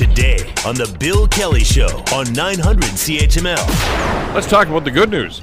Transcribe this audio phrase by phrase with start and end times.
[0.00, 4.34] today on The Bill Kelly Show on 900 CHML.
[4.34, 5.42] Let's talk about the good news.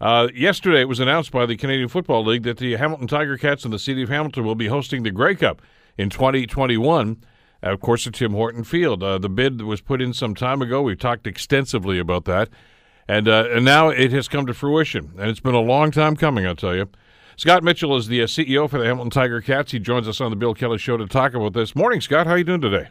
[0.00, 3.64] Uh, yesterday, it was announced by the Canadian Football League that the Hamilton Tiger Cats
[3.64, 5.60] and the City of Hamilton will be hosting the Grey Cup
[5.98, 7.22] in 2021.
[7.62, 9.02] Uh, of course, at Tim Horton Field.
[9.02, 10.80] Uh, the bid was put in some time ago.
[10.80, 12.48] We've talked extensively about that,
[13.06, 15.12] and uh, and now it has come to fruition.
[15.18, 16.88] And it's been a long time coming, I'll tell you.
[17.36, 19.72] Scott Mitchell is the uh, CEO for the Hamilton Tiger Cats.
[19.72, 21.76] He joins us on the Bill Kelly Show to talk about this.
[21.76, 22.26] Morning, Scott.
[22.26, 22.88] How are you doing today?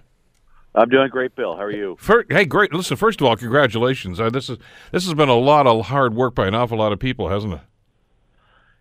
[0.77, 1.55] I'm doing great, Bill.
[1.55, 1.97] How are you?
[1.99, 2.71] First, hey, great.
[2.71, 4.19] Listen, first of all, congratulations.
[4.19, 4.59] Uh, this is
[4.91, 7.53] this has been a lot of hard work by an awful lot of people, hasn't
[7.53, 7.61] it?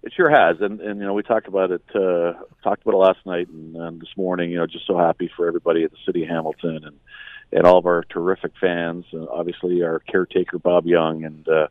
[0.03, 2.99] It sure has, and and you know we talked about it uh, talked about it
[2.99, 4.51] last night and, and this morning.
[4.51, 6.99] You know, just so happy for everybody at the city of Hamilton and
[7.51, 9.07] and all of our terrific fans.
[9.15, 11.69] Uh, obviously, our caretaker Bob Young and uh,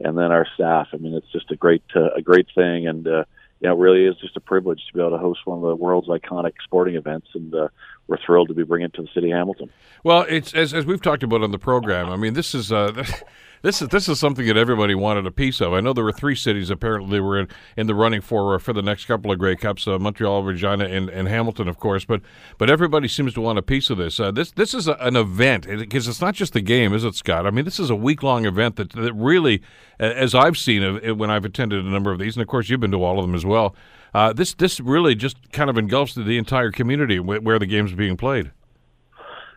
[0.00, 0.88] and then our staff.
[0.92, 3.24] I mean, it's just a great uh, a great thing, and uh,
[3.60, 5.62] you know, it really is just a privilege to be able to host one of
[5.62, 7.68] the world's iconic sporting events, and uh,
[8.08, 9.70] we're thrilled to be bringing it to the city of Hamilton.
[10.02, 12.08] Well, it's as, as we've talked about on the program.
[12.08, 12.90] I mean, this is uh,
[13.62, 15.74] this is this is something that everybody wanted a piece of.
[15.74, 18.58] I know there were three cities apparently they were in, in the running for uh,
[18.58, 22.06] for the next couple of Grey Cups: uh, Montreal, Regina, and, and Hamilton, of course.
[22.06, 22.22] But
[22.56, 24.18] but everybody seems to want a piece of this.
[24.18, 27.14] Uh, this this is a, an event because it's not just the game, is it,
[27.14, 27.46] Scott?
[27.46, 29.60] I mean, this is a week long event that that really,
[29.98, 32.92] as I've seen when I've attended a number of these, and of course you've been
[32.92, 33.74] to all of them as well.
[34.14, 38.16] Uh, this this really just kind of engulfs the entire community where the game's being
[38.16, 38.50] played.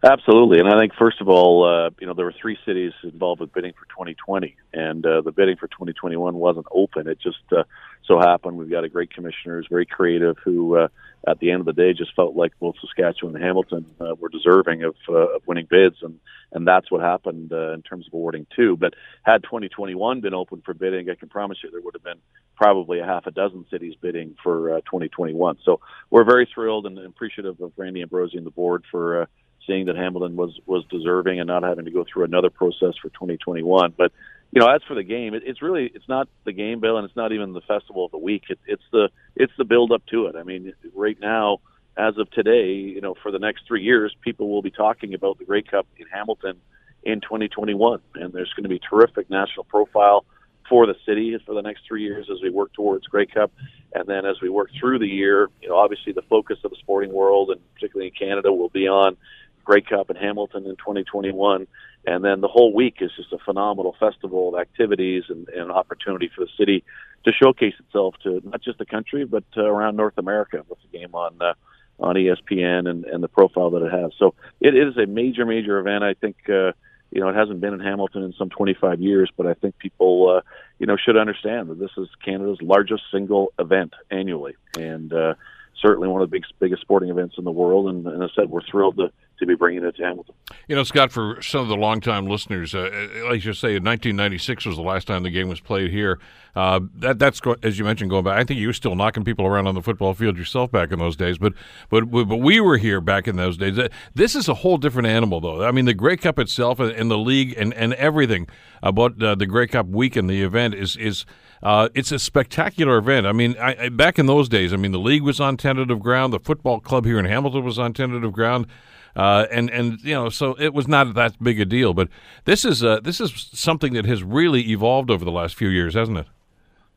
[0.04, 3.40] Absolutely, and I think first of all, uh, you know, there were three cities involved
[3.40, 7.08] with bidding for 2020, and uh, the bidding for 2021 wasn't open.
[7.08, 7.66] It just uh,
[8.08, 10.88] so happened we've got a great commissioners, very creative, who uh,
[11.28, 14.30] at the end of the day just felt like both Saskatchewan and Hamilton uh, were
[14.30, 16.20] deserving of, uh, of winning bids, and
[16.52, 18.76] and that's what happened uh, in terms of awarding two.
[18.76, 22.20] But had 2021 been open for bidding, I can promise you there would have been
[22.56, 25.60] probably a half a dozen cities bidding for uh, 2021.
[25.64, 25.80] So
[26.10, 29.22] we're very thrilled and appreciative of Randy Ambrosie and the board for.
[29.22, 29.26] Uh,
[29.68, 33.10] seeing that Hamilton was was deserving and not having to go through another process for
[33.10, 33.94] 2021.
[33.98, 34.12] But
[34.52, 37.06] you know, as for the game, it, it's really it's not the game, Bill, and
[37.06, 38.44] it's not even the festival of the week.
[38.50, 40.36] It, it's the it's the build up to it.
[40.36, 41.60] I mean, right now,
[41.98, 45.38] as of today, you know, for the next three years, people will be talking about
[45.40, 46.58] the Grey Cup in Hamilton
[47.04, 50.26] in 2021, and there's going to be terrific national profile
[50.70, 53.52] for the city for the next three years as we work towards Grey Cup,
[53.94, 56.78] and then as we work through the year, you know, obviously the focus of the
[56.78, 59.18] sporting world and particularly in Canada will be on
[59.64, 61.68] Grey Cup in Hamilton in 2021.
[62.06, 66.32] And then the whole week is just a phenomenal festival of activities and, and opportunity
[66.34, 66.84] for the city
[67.26, 70.98] to showcase itself to not just the country, but uh, around North America with the
[70.98, 71.54] game on uh,
[72.00, 74.12] on ESPN and, and the profile that it has.
[74.18, 76.04] So it, it is a major, major event.
[76.04, 76.72] I think, uh,
[77.12, 80.38] you know, it hasn't been in Hamilton in some 25 years, but I think people,
[80.38, 80.42] uh,
[80.80, 84.56] you know, should understand that this is Canada's largest single event annually.
[84.76, 85.36] And, uh,
[85.80, 87.88] certainly one of the big, biggest sporting events in the world.
[87.88, 89.12] And, and as I said, we're thrilled to,
[89.42, 90.34] to be bringing it to Hamilton.
[90.68, 92.90] You know, Scott, for some of the longtime listeners, uh,
[93.26, 96.20] like you say, 1996 was the last time the game was played here.
[96.56, 98.38] Uh, that that's as you mentioned going back.
[98.38, 101.00] I think you were still knocking people around on the football field yourself back in
[101.00, 101.54] those days, but
[101.90, 103.80] but but we were here back in those days.
[104.14, 105.64] This is a whole different animal, though.
[105.64, 108.48] I mean, the Grey Cup itself and the league and, and everything
[108.84, 111.26] about uh, the Grey Cup week and the event is is
[111.64, 113.28] uh, it's a spectacular event.
[113.28, 116.00] I mean, I, I, back in those days, I mean, the league was on tentative
[116.00, 116.34] ground.
[116.34, 118.68] The football club here in Hamilton was on tentative ground.
[119.16, 121.94] Uh, and and you know, so it was not that big a deal.
[121.94, 122.08] But
[122.46, 125.96] this is uh, this is something that has really evolved over the last few years,
[125.96, 126.28] hasn't it?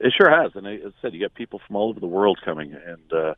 [0.00, 2.38] It sure has, and as I said, you got people from all over the world
[2.44, 3.34] coming, and uh,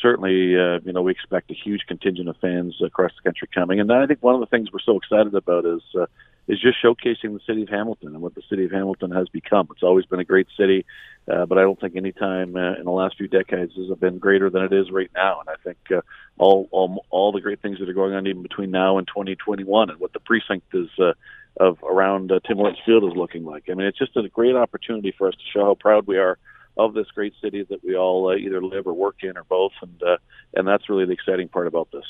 [0.00, 3.80] certainly, uh, you know, we expect a huge contingent of fans across the country coming.
[3.80, 6.06] And I think one of the things we're so excited about is uh,
[6.48, 9.68] is just showcasing the city of Hamilton and what the city of Hamilton has become.
[9.72, 10.86] It's always been a great city,
[11.30, 14.18] uh, but I don't think any time uh, in the last few decades has been
[14.18, 15.40] greater than it is right now.
[15.40, 16.02] And I think uh,
[16.38, 19.90] all, all all the great things that are going on even between now and 2021
[19.90, 21.12] and what the precinct is uh,
[21.58, 23.64] of around uh, Tim Hortons Field is looking like.
[23.68, 26.38] I mean, it's just a great opportunity for us to show how proud we are
[26.76, 29.72] of this great city that we all uh, either live or work in or both,
[29.82, 30.18] and uh,
[30.54, 32.04] and that's really the exciting part about this.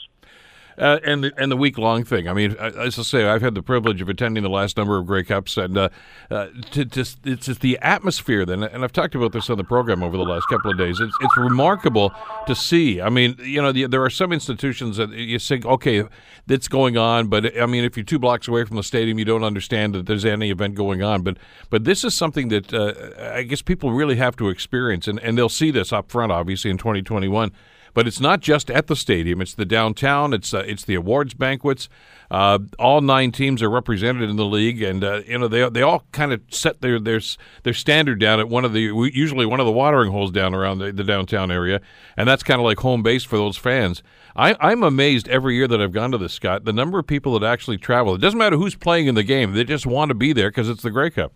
[0.78, 2.28] Uh, and the, and the week long thing.
[2.28, 5.06] I mean, as I say, I've had the privilege of attending the last number of
[5.06, 5.88] Grey Cups, and uh,
[6.30, 8.44] uh, to just it's just the atmosphere.
[8.44, 11.00] Then, and I've talked about this on the program over the last couple of days.
[11.00, 12.12] It's it's remarkable
[12.46, 13.00] to see.
[13.00, 16.04] I mean, you know, the, there are some institutions that you think, okay,
[16.46, 19.24] that's going on, but I mean, if you're two blocks away from the stadium, you
[19.24, 21.22] don't understand that there's any event going on.
[21.22, 21.38] But
[21.70, 25.38] but this is something that uh, I guess people really have to experience, and, and
[25.38, 27.50] they'll see this up front, obviously, in 2021
[27.96, 30.34] But it's not just at the stadium; it's the downtown.
[30.34, 31.88] It's uh, it's the awards banquets.
[32.30, 35.80] Uh, all nine teams are represented in the league, and uh, you know they they
[35.80, 37.22] all kind of set their their
[37.62, 38.82] their standard down at one of the
[39.14, 41.80] usually one of the watering holes down around the, the downtown area,
[42.18, 44.02] and that's kind of like home base for those fans.
[44.36, 47.38] I, I'm amazed every year that I've gone to this, Scott, the number of people
[47.38, 48.14] that actually travel.
[48.14, 50.68] It doesn't matter who's playing in the game; they just want to be there because
[50.68, 51.32] it's the Grey Cup.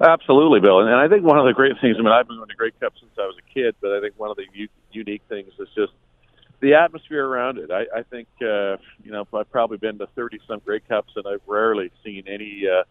[0.00, 0.80] Absolutely, Bill.
[0.80, 2.72] And, I think one of the great things, I mean, I've been going to Grey
[2.80, 5.52] Cup since I was a kid, but I think one of the u- unique things
[5.58, 5.92] is just
[6.60, 7.70] the atmosphere around it.
[7.70, 11.26] I, I think, uh, you know, I've probably been to 30 some Grey Cups and
[11.26, 12.84] I've rarely seen any, uh,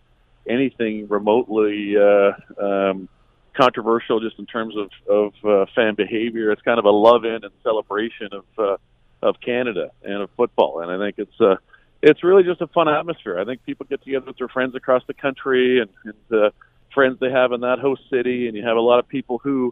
[0.48, 3.10] anything remotely, uh, um,
[3.54, 6.52] controversial just in terms of, of uh, fan behavior.
[6.52, 8.78] It's kind of a love in and celebration of, uh,
[9.22, 10.82] of Canada and of football.
[10.82, 11.56] And I think it's, uh,
[12.02, 13.40] it's really just a fun atmosphere.
[13.40, 16.50] I think people get together with their friends across the country and, and uh,
[16.96, 19.72] friends they have in that host city, and you have a lot of people who,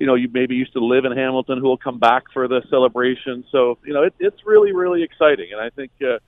[0.00, 2.62] you know, you maybe used to live in Hamilton who will come back for the
[2.68, 3.44] celebration.
[3.52, 6.18] So, you know, it, it's really, really exciting, and I think uh,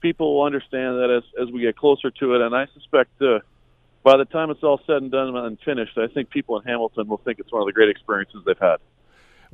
[0.00, 2.40] people will understand that as as we get closer to it.
[2.42, 3.40] And I suspect uh,
[4.04, 7.08] by the time it's all said and done and finished, I think people in Hamilton
[7.08, 8.76] will think it's one of the great experiences they've had.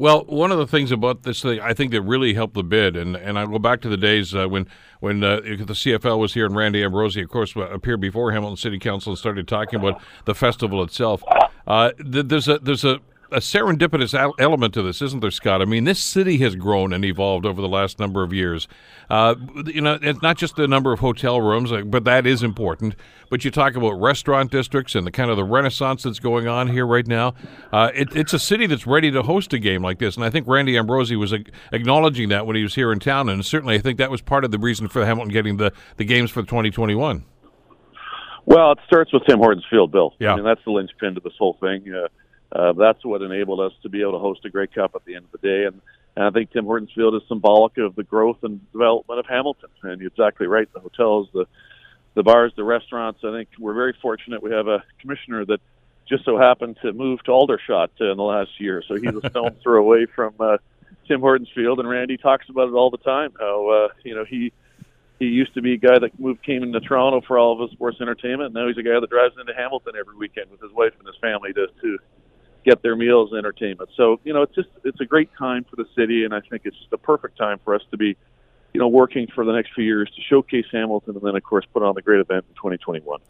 [0.00, 2.96] Well, one of the things about this thing, I think that really helped the bid,
[2.96, 4.66] and, and I go back to the days uh, when
[5.00, 8.78] when uh, the CFL was here and Randy Ambrosie, of course, appeared before Hamilton City
[8.78, 11.22] Council and started talking about the festival itself.
[11.66, 13.00] Uh, there's a there's a
[13.32, 15.62] a serendipitous element to this, isn't there, Scott?
[15.62, 18.68] I mean, this city has grown and evolved over the last number of years.
[19.08, 19.34] Uh,
[19.66, 22.94] you know, it's not just the number of hotel rooms, uh, but that is important.
[23.28, 26.68] But you talk about restaurant districts and the kind of the renaissance that's going on
[26.68, 27.34] here right now.
[27.72, 30.30] Uh, it, it's a city that's ready to host a game like this, and I
[30.30, 31.32] think Randy Ambrosie was
[31.72, 34.44] acknowledging that when he was here in town, and certainly I think that was part
[34.44, 37.24] of the reason for Hamilton getting the, the games for 2021.
[38.46, 40.14] Well, it starts with Tim Hortons Field, Bill.
[40.18, 40.32] Yeah.
[40.32, 41.84] I mean, that's the linchpin to this whole thing.
[41.92, 42.08] Uh,
[42.52, 45.14] uh, that's what enabled us to be able to host a Grey Cup at the
[45.14, 45.64] end of the day.
[45.66, 45.80] And,
[46.16, 49.70] and I think Tim Hortons Field is symbolic of the growth and development of Hamilton.
[49.82, 50.72] And you're exactly right.
[50.72, 51.46] The hotels, the
[52.14, 53.20] the bars, the restaurants.
[53.24, 54.42] I think we're very fortunate.
[54.42, 55.60] We have a commissioner that
[56.08, 59.30] just so happened to move to Aldershot uh, in the last year, so he's a
[59.30, 60.56] stone throw away from uh,
[61.06, 61.78] Tim Hortons Field.
[61.78, 63.32] And Randy talks about it all the time.
[63.38, 64.52] How uh, you know he
[65.20, 67.70] he used to be a guy that moved came into Toronto for all of his
[67.70, 68.54] sports entertainment.
[68.54, 71.16] Now he's a guy that drives into Hamilton every weekend with his wife and his
[71.20, 71.98] family to to
[72.64, 73.90] get their meals and entertainment.
[73.96, 76.62] So, you know, it's just it's a great time for the city and I think
[76.64, 78.16] it's the perfect time for us to be,
[78.72, 81.66] you know, working for the next few years to showcase Hamilton and then of course
[81.72, 83.20] put on the great event in 2021.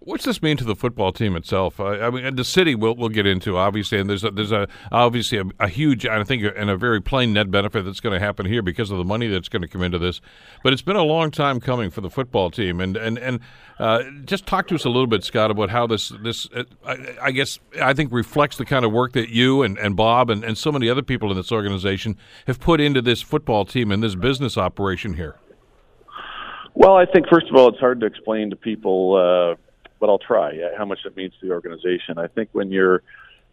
[0.00, 1.80] What's this mean to the football team itself?
[1.80, 4.68] I, I mean, the city we'll, we'll get into obviously, and there's a, there's a
[4.92, 8.24] obviously a, a huge, I think, and a very plain net benefit that's going to
[8.24, 10.20] happen here because of the money that's going to come into this.
[10.62, 13.40] But it's been a long time coming for the football team, and and and
[13.78, 17.16] uh, just talk to us a little bit, Scott, about how this this uh, I,
[17.22, 20.44] I, guess I think reflects the kind of work that you and, and Bob and,
[20.44, 22.16] and so many other people in this organization
[22.46, 25.36] have put into this football team and this business operation here.
[26.74, 29.16] Well, I think first of all, it's hard to explain to people.
[29.16, 29.65] Uh,
[30.00, 30.52] but I'll try.
[30.76, 32.18] How much it means to the organization.
[32.18, 33.02] I think when you're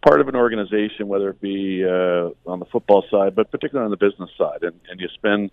[0.05, 3.91] part of an organization, whether it be uh, on the football side, but particularly on
[3.91, 5.51] the business side, and, and you spend,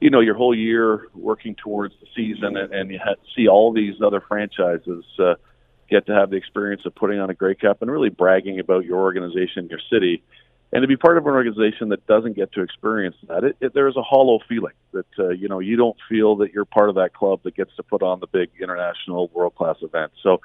[0.00, 3.00] you know, your whole year working towards the season, and, and you
[3.36, 5.34] see all these other franchises uh,
[5.90, 8.84] get to have the experience of putting on a Grey Cup and really bragging about
[8.84, 10.22] your organization, your city
[10.72, 13.74] and to be part of an organization that doesn't get to experience that, it, it,
[13.74, 16.96] there's a hollow feeling that uh, you know you don't feel that you're part of
[16.96, 20.12] that club that gets to put on the big international world class event.
[20.22, 20.40] So,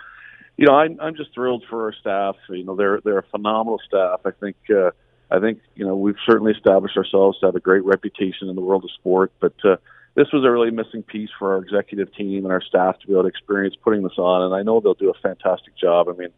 [0.57, 2.35] you know, I'm I'm just thrilled for our staff.
[2.49, 4.21] You know, they're they're a phenomenal staff.
[4.25, 4.91] I think uh,
[5.29, 8.61] I think you know we've certainly established ourselves to have a great reputation in the
[8.61, 9.53] world of sport, but.
[9.63, 9.77] Uh,
[10.15, 13.13] this was a really missing piece for our executive team and our staff to be
[13.13, 16.07] able to experience putting this on, and I know they'll do a fantastic job.
[16.07, 16.29] I mean,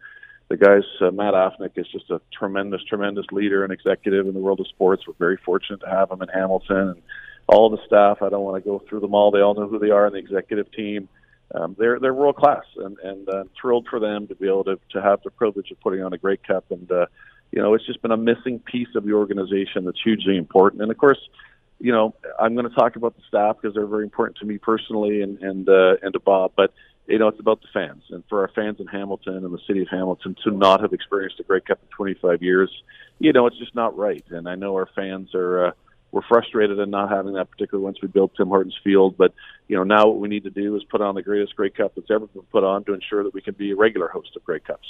[0.48, 4.40] the guys, uh, Matt Afinec is just a tremendous, tremendous leader and executive in the
[4.40, 5.04] world of sports.
[5.08, 7.02] We're very fortunate to have him in Hamilton and
[7.48, 8.22] all the staff.
[8.22, 9.32] I don't want to go through them all.
[9.32, 11.10] They all know who they are in the executive team.
[11.54, 14.80] Um, they're they're world class, and and uh, thrilled for them to be able to
[14.92, 16.66] to have the privilege of putting on a Grey Cup.
[16.72, 17.06] And uh,
[17.52, 20.82] you know, it's just been a missing piece of the organization that's hugely important.
[20.82, 21.20] And of course,
[21.80, 24.58] you know, I'm going to talk about the staff because they're very important to me
[24.58, 26.74] personally and and uh, and to Bob, but
[27.08, 28.04] you know, it's about the fans.
[28.10, 31.40] And for our fans in Hamilton and the city of Hamilton to not have experienced
[31.40, 32.70] a Grey Cup in 25 years,
[33.20, 34.24] you know, it's just not right.
[34.30, 35.72] And I know our fans are, uh,
[36.12, 39.18] we're frustrated in not having that, particularly once we built Tim Hortons Field.
[39.18, 39.34] But,
[39.68, 41.94] you know, now what we need to do is put on the greatest Grey Cup
[41.96, 44.44] that's ever been put on to ensure that we can be a regular host of
[44.44, 44.88] Grey Cups.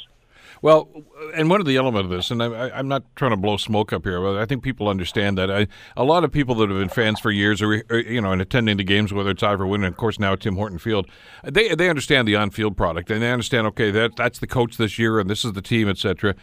[0.62, 0.90] Well,
[1.34, 3.94] and one of the elements of this, and I, am not trying to blow smoke
[3.94, 5.52] up here, but I think people understand that.
[5.52, 8.42] I, a lot of people that have been fans for years, or you know, and
[8.42, 11.08] attending the games, whether it's Ivor Wynne and of course now Tim Horton Field,
[11.44, 13.68] they they understand the on-field product and they understand.
[13.68, 16.36] Okay, that that's the coach this year, and this is the team, etc.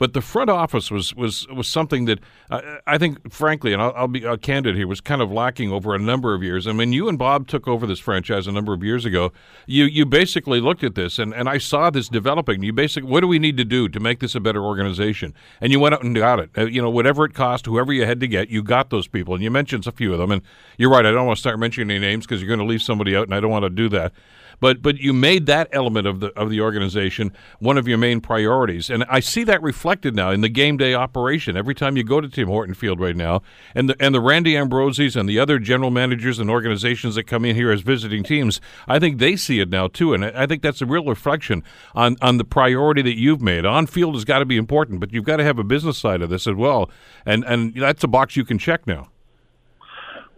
[0.00, 3.92] but the front office was was was something that uh, I think, frankly, and I'll,
[3.94, 6.66] I'll be uh, candid here, was kind of lacking over a number of years.
[6.66, 9.30] I mean, you and Bob took over this franchise a number of years ago.
[9.66, 12.62] You you basically looked at this, and, and I saw this developing.
[12.62, 15.34] You basically, what do we need to do to make this a better organization?
[15.60, 16.50] And you went out and got it.
[16.56, 19.34] Uh, you know, whatever it cost, whoever you had to get, you got those people.
[19.34, 20.30] And you mentioned a few of them.
[20.30, 20.40] And
[20.78, 21.04] you're right.
[21.04, 23.24] I don't want to start mentioning any names because you're going to leave somebody out,
[23.24, 24.14] and I don't want to do that
[24.60, 28.20] but but you made that element of the of the organization one of your main
[28.20, 31.56] priorities, and I see that reflected now in the game day operation.
[31.56, 33.42] Every time you go to Tim Horton Field right now,
[33.74, 37.44] and the and the Randy Ambrosies and the other general managers and organizations that come
[37.44, 40.62] in here as visiting teams, I think they see it now too, and I think
[40.62, 41.64] that's a real reflection
[41.94, 43.64] on on the priority that you've made.
[43.64, 46.22] On field has got to be important, but you've got to have a business side
[46.22, 46.90] of this as well,
[47.24, 49.08] and and that's a box you can check now.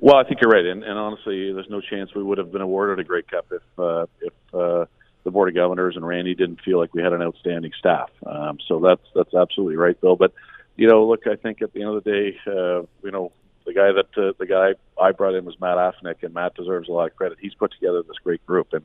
[0.03, 2.61] Well, I think you're right, and, and honestly, there's no chance we would have been
[2.61, 4.87] awarded a Grey Cup if uh, if uh,
[5.23, 8.11] the board of governors and Randy didn't feel like we had an outstanding staff.
[8.27, 10.17] Um, so that's that's absolutely right, Bill.
[10.17, 10.33] But
[10.75, 13.31] you know, look, I think at the end of the day, uh, you know,
[13.65, 16.89] the guy that uh, the guy I brought in was Matt Afinec, and Matt deserves
[16.89, 17.39] a lot of credit.
[17.41, 18.85] He's put together this great group, and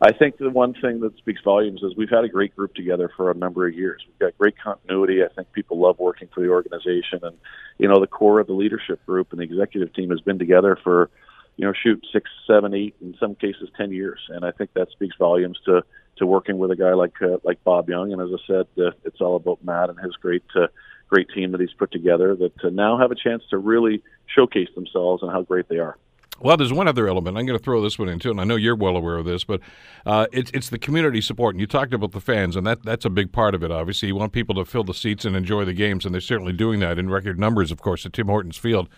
[0.00, 3.10] I think the one thing that speaks volumes is we've had a great group together
[3.16, 4.00] for a number of years.
[4.06, 5.24] We've got great continuity.
[5.24, 7.36] I think people love working for the organization, and
[7.78, 10.78] you know the core of the leadership group and the executive team has been together
[10.84, 11.10] for,
[11.56, 14.88] you know, shoot six, seven, eight, in some cases ten years, and I think that
[14.92, 15.82] speaks volumes to
[16.18, 18.12] to working with a guy like uh, like Bob Young.
[18.12, 20.68] And as I said, uh, it's all about Matt and his great uh,
[21.08, 24.68] great team that he's put together that uh, now have a chance to really showcase
[24.76, 25.96] themselves and how great they are.
[26.40, 27.36] Well, there's one other element.
[27.36, 29.24] I'm going to throw this one in too, and I know you're well aware of
[29.24, 29.60] this, but
[30.06, 31.54] uh, it's it's the community support.
[31.54, 33.70] And you talked about the fans, and that that's a big part of it.
[33.70, 36.52] Obviously, you want people to fill the seats and enjoy the games, and they're certainly
[36.52, 38.88] doing that in record numbers, of course, at Tim Hortons Field.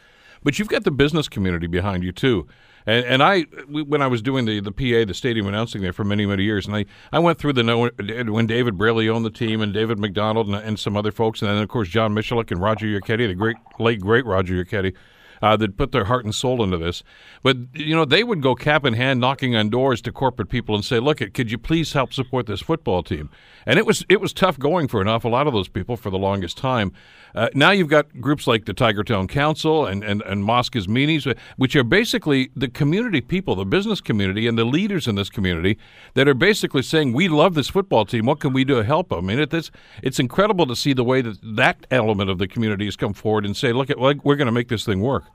[0.43, 2.47] But you've got the business community behind you too.
[2.87, 6.03] And, and I, when I was doing the, the PA, the stadium announcing there for
[6.03, 9.61] many, many years, and I, I went through the when David Braley owned the team
[9.61, 12.61] and David McDonald and, and some other folks, and then, of course, John Michalik and
[12.61, 14.95] Roger Yachetti, the great, late, great Roger Yachetti
[15.43, 17.03] uh, that put their heart and soul into this.
[17.43, 20.75] But you know, they would go cap in hand, knocking on doors to corporate people
[20.75, 23.31] and say, "Look, could you please help support this football team?"
[23.67, 26.11] And it was it was tough going for an awful lot of those people for
[26.11, 26.93] the longest time.
[27.35, 31.77] Uh, now you've got groups like the Tigertown Council and and and Mosca's Meanies, which
[31.77, 35.79] are basically the community people, the business community, and the leaders in this community
[36.15, 38.27] that are basically saying, "We love this football team.
[38.27, 39.71] What can we do to help them?" I mean, it's
[40.03, 43.47] it's incredible to see the way that that element of the community has come forward
[43.47, 45.30] and say, "Look, at, we're going to make this thing work."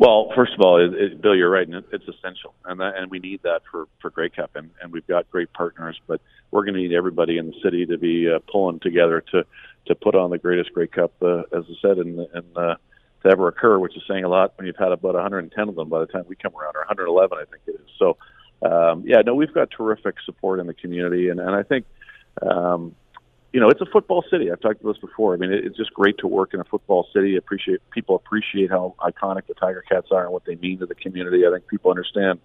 [0.00, 2.96] Well, first of all, it, it, Bill, you're right, and it, it's essential, and that,
[2.96, 6.22] and we need that for for Grey Cup, and, and we've got great partners, but
[6.50, 9.44] we're going to need everybody in the city to be uh, pulling together to
[9.88, 12.76] to put on the greatest Grey Cup, uh, as I said, and and uh,
[13.24, 15.90] to ever occur, which is saying a lot when you've had about 110 of them
[15.90, 17.90] by the time we come around, or 111, I think it is.
[17.98, 18.16] So,
[18.62, 21.84] um, yeah, no, we've got terrific support in the community, and and I think.
[22.40, 22.94] Um,
[23.52, 24.50] you know, it's a football city.
[24.50, 25.34] I've talked about this before.
[25.34, 27.36] I mean, it's just great to work in a football city.
[27.36, 30.94] Appreciate people appreciate how iconic the Tiger Cats are and what they mean to the
[30.94, 31.46] community.
[31.46, 32.38] I think people understand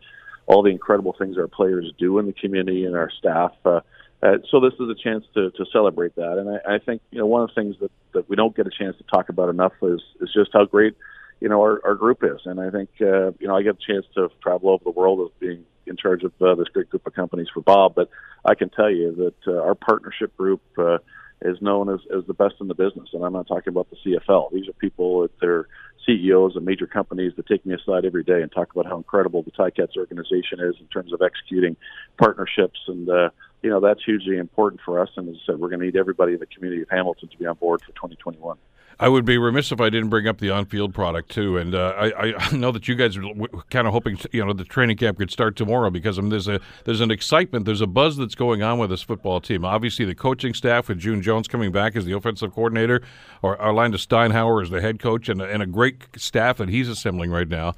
[0.47, 3.53] all the incredible things our players do in the community and our staff.
[3.63, 3.81] Uh,
[4.23, 6.37] uh, so this is a chance to, to celebrate that.
[6.39, 8.65] And I, I think you know one of the things that, that we don't get
[8.65, 10.95] a chance to talk about enough is is just how great
[11.39, 12.41] you know our, our group is.
[12.45, 15.29] And I think uh, you know I get a chance to travel over the world
[15.29, 18.09] as being in charge of uh, this great group of companies for Bob, but
[18.43, 20.97] I can tell you that uh, our partnership group uh,
[21.41, 23.09] is known as, as the best in the business.
[23.13, 24.51] And I'm not talking about the CFL.
[24.51, 25.67] These are people that they're
[26.05, 29.41] CEOs of major companies that take me aside every day and talk about how incredible
[29.43, 31.75] the Ticats organization is in terms of executing
[32.17, 32.79] partnerships.
[32.87, 33.29] And, uh,
[33.63, 35.09] you know, that's hugely important for us.
[35.17, 37.37] And as I said, we're going to need everybody in the community of Hamilton to
[37.37, 38.57] be on board for 2021.
[38.99, 41.93] I would be remiss if I didn't bring up the on-field product too, and uh,
[41.97, 43.23] I, I, know that you guys are
[43.69, 46.47] kind of hoping you know the training camp could start tomorrow because I mean, there's
[46.47, 49.65] a there's an excitement, there's a buzz that's going on with this football team.
[49.65, 53.01] Obviously, the coaching staff with June Jones coming back as the offensive coordinator,
[53.41, 57.31] or Orlando Steinauer as the head coach, and, and a great staff that he's assembling
[57.31, 57.73] right now.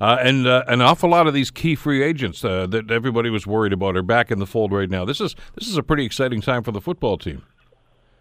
[0.00, 3.46] Uh, and uh, an awful lot of these key free agents uh, that everybody was
[3.46, 5.04] worried about are back in the fold right now.
[5.04, 7.42] This is this is a pretty exciting time for the football team.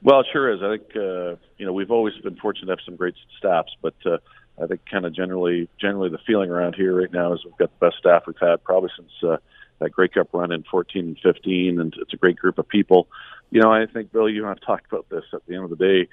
[0.03, 0.61] Well, it sure is.
[0.61, 3.95] I think uh, you know we've always been fortunate to have some great staffs, but
[4.05, 4.17] uh,
[4.61, 7.71] I think kind of generally, generally the feeling around here right now is we've got
[7.79, 9.37] the best staff we've had probably since uh,
[9.79, 13.07] that Grey Cup run in 14 and 15, and it's a great group of people.
[13.51, 15.23] You know, I think Bill, you and I've talked about this.
[15.33, 16.09] At the end of the day,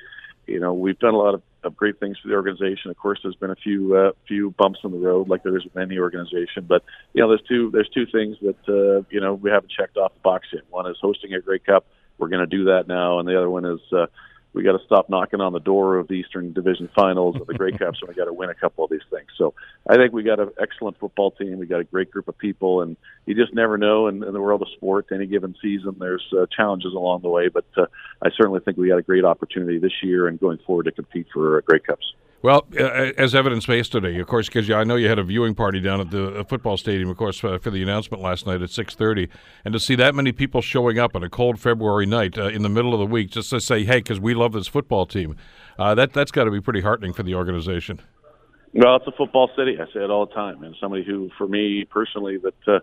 [0.47, 2.91] you know, we've done a lot of, of great things for the organization.
[2.91, 5.65] Of course, there's been a few uh, few bumps in the road, like there is
[5.65, 6.67] with any organization.
[6.69, 9.97] But you know, there's two there's two things that uh, you know we haven't checked
[9.97, 10.63] off the box yet.
[10.71, 11.87] One is hosting a Grey Cup
[12.19, 13.19] we're going to do that now.
[13.19, 14.07] And the other one is, uh,
[14.55, 17.55] we got to stop knocking on the door of the Eastern Division Finals or the
[17.55, 19.27] Grey Cups, and we got to win a couple of these things.
[19.37, 19.53] So
[19.89, 21.59] I think we got an excellent football team.
[21.59, 24.41] We got a great group of people, and you just never know in, in the
[24.41, 25.07] world of sport.
[25.13, 27.87] Any given season, there's uh, challenges along the way, but uh,
[28.23, 31.27] I certainly think we got a great opportunity this year and going forward to compete
[31.33, 32.15] for uh, Grey Cups.
[32.43, 35.55] Well, uh, as evidenced by yesterday, of course, because I know you had a viewing
[35.55, 38.61] party down at the uh, football stadium, of course, uh, for the announcement last night
[38.61, 39.31] at six thirty,
[39.65, 42.61] and to see that many people showing up on a cold February night uh, in
[42.61, 45.37] the middle of the week just to say, "Hey, because we love this football team,"
[45.79, 47.99] uh, that that's got to be pretty heartening for the organization.
[48.75, 49.79] Well, it's a football city.
[49.81, 52.81] I say it all the time, and somebody who, for me personally, that uh,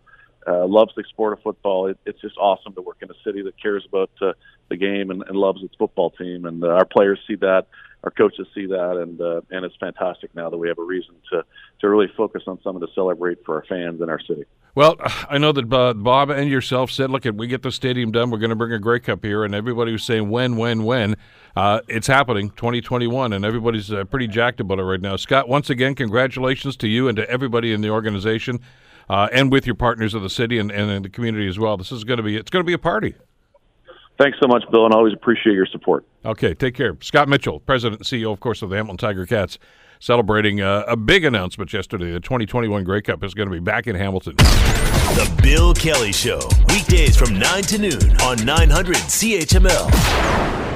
[0.48, 1.88] uh, loves the sport of football.
[1.88, 4.34] It, it's just awesome to work in a city that cares about uh,
[4.70, 7.67] the game and, and loves its football team, and uh, our players see that
[8.03, 11.15] our coaches see that, and uh, and it's fantastic now that we have a reason
[11.31, 11.43] to
[11.81, 14.43] to really focus on something to celebrate for our fans in our city.
[14.74, 14.96] Well,
[15.29, 18.39] I know that uh, Bob and yourself said, "Look, we get the stadium done, we're
[18.39, 21.15] going to bring a Grey Cup here," and everybody was saying, "When, when, when?"
[21.55, 25.15] Uh, it's happening, 2021, and everybody's uh, pretty jacked about it right now.
[25.17, 28.60] Scott, once again, congratulations to you and to everybody in the organization,
[29.10, 31.77] uh, and with your partners of the city and, and in the community as well.
[31.77, 33.15] This is going to be it's going to be a party.
[34.21, 36.05] Thanks so much, Bill, and always appreciate your support.
[36.23, 36.95] Okay, take care.
[37.01, 39.57] Scott Mitchell, President and CEO, of course, of the Hamilton Tiger Cats,
[39.99, 42.11] celebrating uh, a big announcement yesterday.
[42.11, 44.35] The 2021 Grey Cup is going to be back in Hamilton.
[44.35, 50.70] The Bill Kelly Show, weekdays from 9 to noon on 900 CHML.